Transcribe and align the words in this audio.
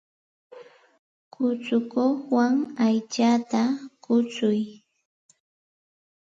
Kuchukuwan 1.33 2.51
aychata 2.85 3.61
kuchuy. 4.03 4.59